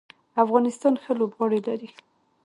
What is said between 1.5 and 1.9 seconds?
لري.